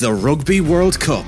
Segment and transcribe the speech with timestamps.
[0.00, 1.26] the Rugby World Cup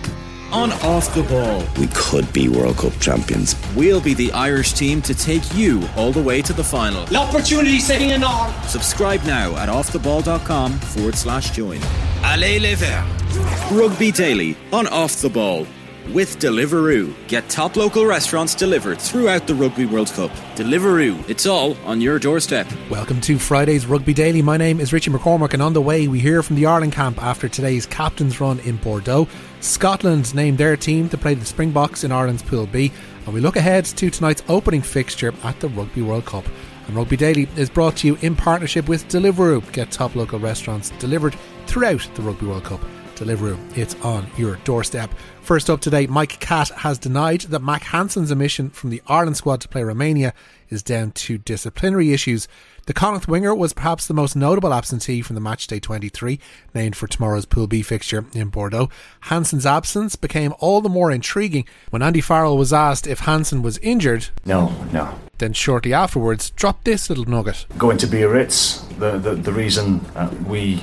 [0.50, 1.62] on Off the Ball.
[1.78, 3.54] We could be World Cup champions.
[3.76, 7.04] We'll be the Irish team to take you all the way to the final.
[7.10, 8.50] L'opportunity sitting in on.
[8.66, 11.80] Subscribe now at offtheball.com forward slash join.
[12.24, 13.72] Allez les Verts.
[13.72, 15.66] Rugby Daily on Off the Ball
[16.08, 17.14] with Deliveroo.
[17.28, 20.30] Get top local restaurants delivered throughout the Rugby World Cup.
[20.56, 22.66] Deliveroo, it's all on your doorstep.
[22.90, 24.42] Welcome to Friday's Rugby Daily.
[24.42, 27.22] My name is Richie McCormack, and on the way, we hear from the Ireland camp
[27.22, 29.28] after today's captain's run in Bordeaux.
[29.60, 32.92] Scotland named their team to play the Springboks in Ireland's Pool B,
[33.24, 36.44] and we look ahead to tonight's opening fixture at the Rugby World Cup.
[36.88, 39.72] And Rugby Daily is brought to you in partnership with Deliveroo.
[39.72, 42.80] Get top local restaurants delivered throughout the Rugby World Cup.
[43.16, 45.10] Deliveroo, it's on your doorstep.
[45.42, 49.60] First up today, Mike Catt has denied that Mack Hansen's omission from the Ireland squad
[49.62, 50.34] to play Romania
[50.70, 52.48] is down to disciplinary issues.
[52.86, 56.40] The Connacht winger was perhaps the most notable absentee from the match day 23,
[56.74, 58.88] named for tomorrow's Pool B fixture in Bordeaux.
[59.22, 63.78] Hansen's absence became all the more intriguing when Andy Farrell was asked if Hansen was
[63.78, 64.28] injured.
[64.44, 65.18] No, no.
[65.38, 67.66] Then shortly afterwards, dropped this little nugget.
[67.78, 70.82] Going to Biarritz, the, the, the reason uh, we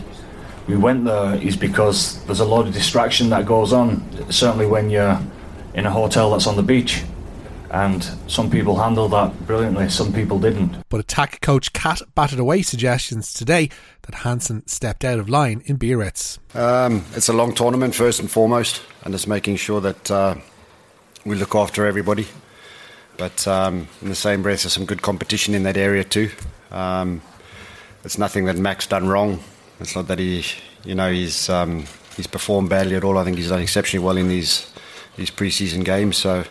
[0.69, 4.91] we went there is because there's a lot of distraction that goes on, certainly when
[4.91, 5.19] you're
[5.73, 7.03] in a hotel that's on the beach.
[7.71, 10.77] And some people handled that brilliantly, some people didn't.
[10.89, 13.69] But attack coach Catt batted away suggestions today
[14.03, 16.37] that Hansen stepped out of line in Biarritz.
[16.55, 20.35] Um, it's a long tournament, first and foremost, and it's making sure that uh,
[21.25, 22.27] we look after everybody.
[23.17, 26.29] But um, in the same breath, there's some good competition in that area too.
[26.71, 27.21] Um,
[28.03, 29.43] it's nothing that Mack's done wrong.
[29.79, 30.43] It's not that he,
[30.83, 31.85] you know, he's um,
[32.15, 33.17] he's performed badly at all.
[33.17, 34.71] I think he's done exceptionally well in these
[35.15, 36.17] these preseason games.
[36.17, 36.43] So,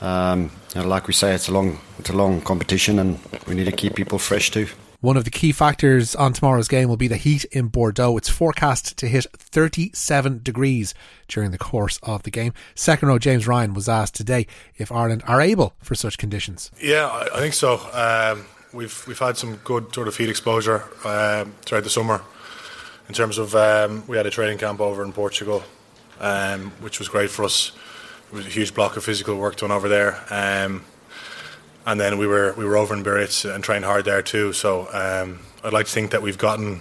[0.00, 3.54] um, you know, like we say, it's a long it's a long competition, and we
[3.54, 4.68] need to keep people fresh too.
[5.02, 8.18] One of the key factors on tomorrow's game will be the heat in Bordeaux.
[8.18, 10.92] It's forecast to hit 37 degrees
[11.26, 12.52] during the course of the game.
[12.74, 14.46] Second row James Ryan was asked today
[14.76, 16.70] if Ireland are able for such conditions.
[16.78, 17.76] Yeah, I think so.
[17.94, 22.22] Um, we've we've had some good sort of heat exposure um, throughout the summer.
[23.08, 25.64] In terms of, um, we had a training camp over in Portugal,
[26.20, 27.72] um, which was great for us.
[28.32, 30.84] It was a huge block of physical work done over there, um,
[31.86, 34.52] and then we were we were over in Biarritz and trained hard there too.
[34.52, 36.80] So um, I'd like to think that we've gotten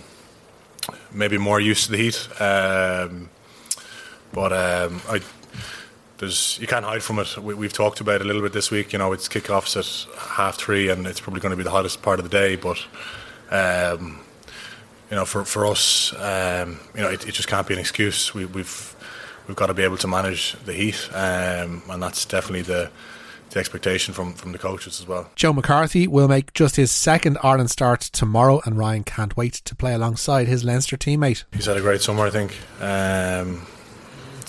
[1.11, 3.29] maybe more used to the heat, um,
[4.31, 5.21] but I
[6.19, 7.37] there's you can't hide from it.
[7.37, 8.93] We, have talked about it a little bit this week.
[8.93, 12.01] You know, it's kickoffs at half three, and it's probably going to be the hottest
[12.01, 12.55] part of the day.
[12.55, 12.85] But
[13.49, 14.19] um,
[15.09, 18.33] you know, for for us, um, you know, it, it, just can't be an excuse.
[18.33, 18.95] We, we've
[19.47, 22.91] we've got to be able to manage the heat, um, and that's definitely the
[23.51, 25.31] the expectation from, from the coaches as well.
[25.35, 29.75] Joe McCarthy will make just his second Ireland start tomorrow, and Ryan can't wait to
[29.75, 31.45] play alongside his Leinster teammate.
[31.51, 32.55] He's had a great summer, I think.
[32.79, 33.65] Um,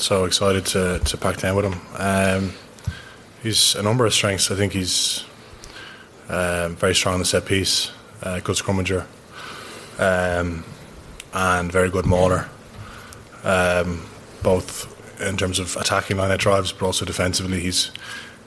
[0.01, 1.81] so excited to, to pack down with him.
[1.99, 2.53] Um,
[3.43, 4.51] he's a number of strengths.
[4.51, 5.25] I think he's
[6.29, 7.91] um, very strong on the set piece,
[8.23, 9.07] uh, good scrummager,
[9.99, 10.65] um,
[11.33, 12.49] and very good mauler.
[13.45, 14.07] Um,
[14.43, 17.91] both in terms of attacking line out drives, but also defensively, he's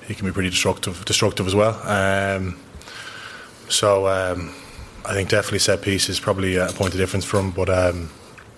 [0.08, 1.80] he can be pretty destructive, destructive as well.
[1.84, 2.58] Um,
[3.70, 4.54] so um,
[5.06, 7.70] I think definitely set piece is probably a point of difference for him, but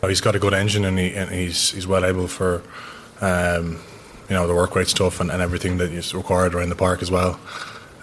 [0.07, 2.63] he's got a good engine and, he, and he's he's well able for
[3.21, 3.79] um,
[4.29, 7.01] you know the work rate stuff and, and, everything that is required around the park
[7.01, 7.39] as well.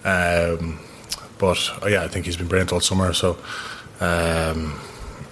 [0.04, 0.80] Um,
[1.38, 3.12] but uh, yeah, I think he's been brilliant all summer.
[3.12, 3.38] So
[4.00, 4.80] um,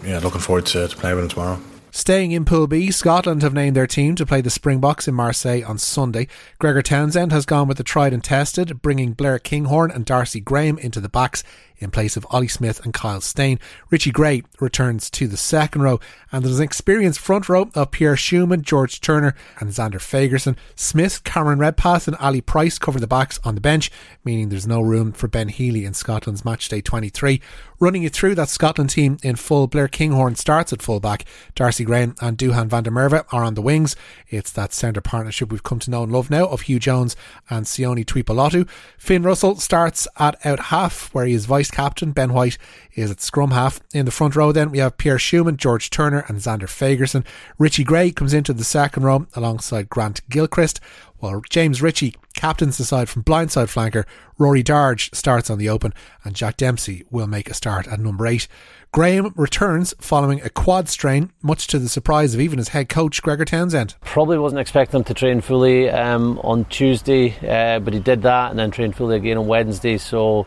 [0.04, 1.60] yeah, looking forward to, to playing with him tomorrow.
[1.92, 5.64] Staying in Pool B, Scotland have named their team to play the Springboks in Marseille
[5.66, 6.28] on Sunday.
[6.60, 10.78] Gregor Townsend has gone with the tried and tested, bringing Blair Kinghorn and Darcy Graham
[10.78, 11.42] into the backs
[11.80, 13.58] in place of Ollie Smith and Kyle Steyn.
[13.90, 15.98] Richie Gray returns to the second row,
[16.30, 20.56] and there's an experienced front row of Pierre Schoeman, George Turner, and Zander Fagerson.
[20.76, 23.90] Smith, Cameron Redpath, and Ali Price cover the backs on the bench,
[24.24, 27.40] meaning there's no room for Ben Healy in Scotland's matchday 23.
[27.80, 31.24] Running you through that Scotland team in full, Blair Kinghorn starts at fullback.
[31.54, 33.96] Darcy Graham and Duhan van der Merwe are on the wings.
[34.28, 37.16] It's that centre partnership we've come to know and love now of Huw Jones
[37.48, 38.68] and Sione Tuipulotu.
[38.98, 42.12] Finn Russell starts at out half, where he is vice captain.
[42.12, 42.58] Ben White
[42.94, 43.80] is at scrum half.
[43.92, 47.24] In the front row, then we have Pierre Schoeman, George Turner, and Zander Fagerson.
[47.58, 50.80] Richie Gray comes into the second row alongside Grant Gilchrist,
[51.18, 54.04] while James Ritchie captains the side from blindside flanker.
[54.38, 55.92] Rory Darge starts on the open,
[56.24, 58.48] and Jack Dempsey will make a start at number eight.
[58.92, 63.22] Graham returns following a quad strain, much to the surprise of even his head coach,
[63.22, 63.94] Gregor Townsend.
[64.00, 68.50] Probably wasn't expecting him to train fully um, on Tuesday, uh, but he did that
[68.50, 69.96] and then trained fully again on Wednesday.
[69.96, 70.46] So,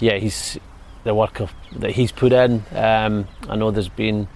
[0.00, 0.58] yeah, he's
[1.04, 2.62] the work of, that he's put in.
[2.74, 4.28] Um, I know there's been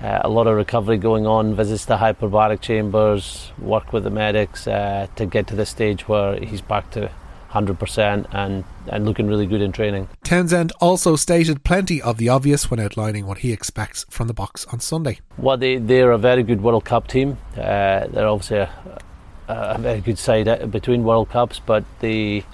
[0.00, 4.66] uh, a lot of recovery going on, visits to hyperbaric chambers, work with the medics
[4.66, 7.10] uh, to get to the stage where he's back to
[7.54, 10.08] 100% and, and looking really good in training.
[10.24, 14.70] Townsend also stated plenty of the obvious when outlining what he expects from the Boks
[14.72, 15.20] on Sunday.
[15.38, 17.38] Well, they, they're a very good World Cup team.
[17.56, 19.00] Uh, they're obviously a,
[19.46, 22.44] a, very good side uh, between World Cups, but they,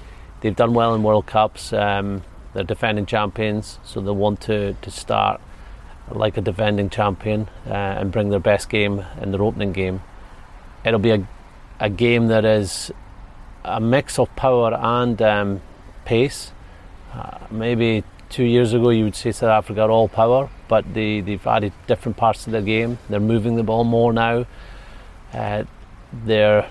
[0.42, 1.72] they've done well in World Cups.
[1.72, 2.22] Um,
[2.52, 5.40] they're defending champions, so they want to, to start
[6.10, 10.02] like a defending champion uh, and bring their best game in their opening game.
[10.84, 11.28] It'll be a,
[11.78, 12.90] a game that is
[13.64, 15.62] a mix of power and um,
[16.04, 16.52] pace.
[17.12, 21.20] Uh, maybe two years ago you would say South Africa are all power, but they,
[21.20, 22.98] they've added different parts to their game.
[23.08, 24.46] They're moving the ball more now.
[25.32, 25.64] Uh,
[26.24, 26.68] they're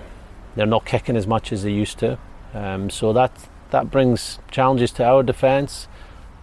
[0.56, 2.18] they're not kicking as much as they used to.
[2.52, 3.32] Um, so that
[3.70, 5.88] that brings challenges to our defence,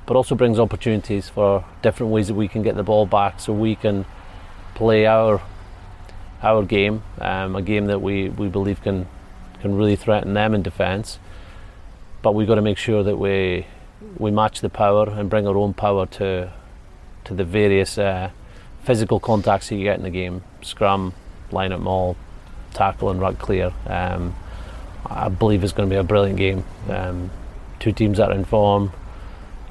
[0.06, 3.54] but also brings opportunities for different ways that we can get the ball back, so
[3.54, 4.06] we can
[4.76, 5.42] play our
[6.42, 9.08] our game, um, a game that we, we believe can
[9.60, 11.20] can really threaten them in defence.
[12.22, 13.66] But we've got to make sure that we
[14.18, 16.54] we match the power and bring our own power to
[17.26, 18.30] to the various uh,
[18.84, 21.14] physical contacts that you get in the game: scrum,
[21.52, 22.16] line up maul,
[22.74, 23.74] tackle, and ruck clear.
[23.88, 24.36] Um,
[25.10, 26.64] I believe it's going to be a brilliant game.
[26.90, 27.32] Um,
[27.80, 28.92] two teams that are in form,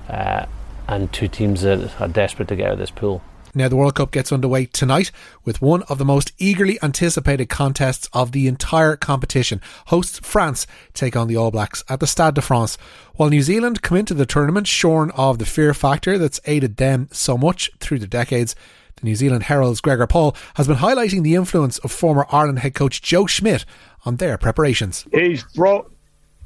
[0.09, 0.47] uh,
[0.89, 3.23] and two teams that are desperate to get out of this pool.
[3.57, 5.11] Now, the World Cup gets underway tonight
[5.43, 9.63] with one of the most eagerly anticipated contests of the entire competition.
[9.87, 12.77] Hosts France take on the All Blacks at the Stade de France,
[13.15, 17.09] while New Zealand come into the tournament shorn of the fear factor that's aided them
[17.13, 18.55] so much through the decades.
[18.97, 22.75] The New Zealand Herald's Gregor Paul has been highlighting the influence of former Ireland head
[22.75, 23.67] coach Joe Schmidt
[24.07, 25.07] on their preparations.
[25.13, 25.93] He's brought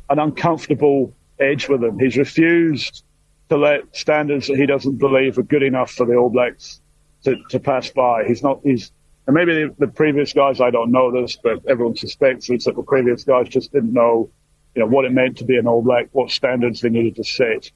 [0.09, 2.01] an uncomfortable edge with him.
[2.01, 3.05] He's refused
[3.51, 6.81] to let standards that he doesn't believe are good enough for the All Blacks
[7.23, 8.25] to, to pass by.
[8.25, 8.91] He's not, he's,
[9.29, 12.75] and maybe the, the, previous guys, I don't know this, but everyone suspects it's that
[12.75, 14.29] the previous guys just didn't know,
[14.75, 17.25] you know, what it meant to be an All Black, what standards they needed to
[17.25, 17.71] set.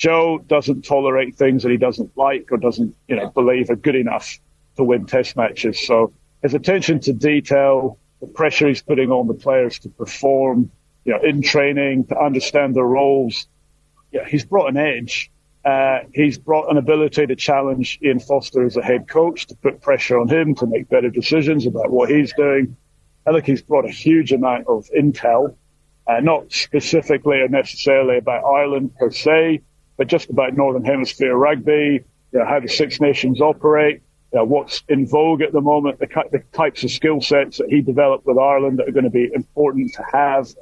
[0.00, 3.96] Joe doesn't tolerate things that he doesn't like or doesn't, you know, believe are good
[3.96, 4.40] enough
[4.76, 5.86] to win test matches.
[5.86, 6.12] So
[6.42, 10.70] his attention to detail, the pressure he's putting on the players to perform,
[11.04, 13.46] you know, in training, to understand their roles,
[14.10, 15.30] yeah, he's brought an edge
[15.64, 19.82] uh, he's brought an ability to challenge Ian Foster as a head coach, to put
[19.82, 22.76] pressure on him to make better decisions about what he's doing.
[23.26, 25.54] I think he's brought a huge amount of intel,
[26.06, 29.60] uh, not specifically or necessarily about Ireland per se,
[30.00, 32.02] but just about Northern Hemisphere rugby,
[32.32, 34.00] you know, how the Six Nations operate,
[34.32, 37.68] you know, what's in vogue at the moment, the, the types of skill sets that
[37.68, 40.54] he developed with Ireland that are going to be important to have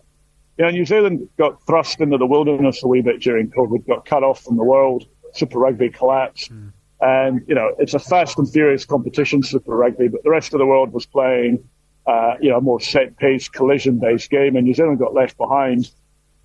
[0.58, 4.04] you know, New Zealand got thrust into the wilderness a wee bit during COVID, got
[4.04, 5.06] cut off from the world.
[5.32, 6.52] Super Rugby collapsed.
[6.52, 6.72] Mm.
[7.00, 10.58] And, you know, it's a fast and furious competition, Super Rugby, but the rest of
[10.58, 11.62] the world was playing,
[12.08, 15.36] uh, you know, a more set pace, collision based game, and New Zealand got left
[15.36, 15.92] behind.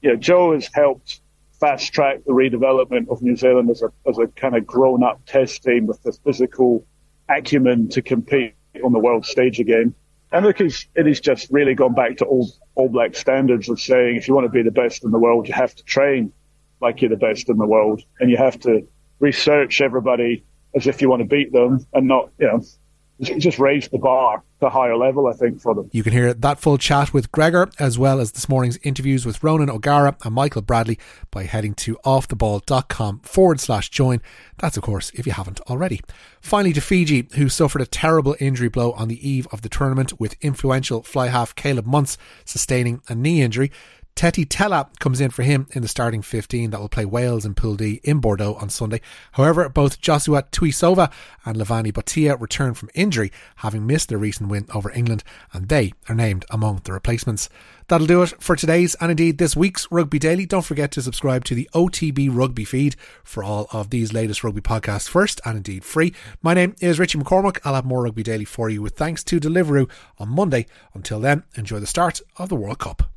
[0.03, 1.21] You know, Joe has helped
[1.63, 5.21] fast track the redevelopment of New Zealand as a, as a kind of grown up
[5.25, 6.85] test team with the physical
[7.29, 9.95] acumen to compete on the world stage again.
[10.33, 14.17] And look, it has just really gone back to all, all black standards of saying
[14.17, 16.33] if you want to be the best in the world, you have to train
[16.81, 18.85] like you're the best in the world and you have to
[19.19, 20.43] research everybody
[20.75, 22.61] as if you want to beat them and not, you know,
[23.23, 25.89] just raised the bar to a higher level, I think, for them.
[25.91, 29.43] You can hear that full chat with Gregor, as well as this morning's interviews with
[29.43, 30.97] Ronan O'Gara and Michael Bradley
[31.31, 34.21] by heading to offtheball.com forward slash join.
[34.59, 36.01] That's, of course, if you haven't already.
[36.41, 40.19] Finally, to Fiji, who suffered a terrible injury blow on the eve of the tournament
[40.19, 43.71] with influential fly half Caleb Muntz sustaining a knee injury.
[44.15, 47.55] Teti Tela comes in for him in the starting 15 that will play Wales in
[47.55, 49.01] Pool D in Bordeaux on Sunday.
[49.33, 51.11] However, both Josua Tuisova
[51.45, 55.93] and Levani Botia return from injury, having missed their recent win over England, and they
[56.07, 57.49] are named among the replacements.
[57.87, 60.45] That'll do it for today's and indeed this week's Rugby Daily.
[60.45, 64.61] Don't forget to subscribe to the OTB Rugby feed for all of these latest rugby
[64.61, 66.13] podcasts first and indeed free.
[66.41, 67.59] My name is Richie McCormack.
[67.65, 69.89] I'll have more Rugby Daily for you with thanks to Deliveroo
[70.19, 70.67] on Monday.
[70.93, 73.12] Until then, enjoy the start of the World Cup.